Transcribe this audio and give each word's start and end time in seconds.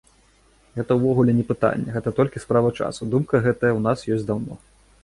Гэта 0.79 0.91
ўвогуле 0.99 1.35
не 1.39 1.45
пытанне, 1.51 1.89
гэта 1.99 2.15
толькі 2.21 2.43
справа 2.45 2.75
часу, 2.79 3.01
думка 3.17 3.45
гэтая 3.47 3.73
ў 3.77 3.81
нас 3.91 3.99
ёсць 4.19 4.27
даўно. 4.35 4.61